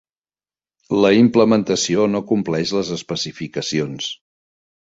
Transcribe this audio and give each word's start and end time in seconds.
La 1.05 1.11
implementació 1.17 2.07
no 2.15 2.23
compleix 2.33 2.75
les 2.79 2.91
especificacions. 2.99 4.13